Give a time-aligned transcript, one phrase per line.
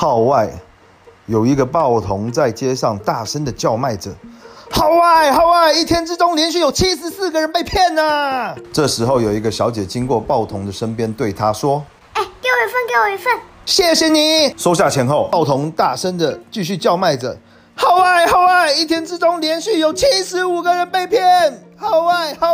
[0.00, 0.48] 号外！
[1.26, 4.10] 有一个报童在街上大声的叫卖着。
[4.70, 5.74] 号外号外！
[5.74, 8.56] 一天之中连续有七十四个人被骗啊。
[8.72, 11.84] 这时候有一个小姐经过报童的身边，对他说
[12.16, 13.30] ：“哎，给我一份，给我一份，
[13.66, 17.36] 谢谢你。”收下钱后，报童大声的继续叫卖着。
[17.74, 18.72] 号外号外！
[18.72, 21.62] 一天之中连续有七十五个人被骗。
[21.76, 22.49] 号外号。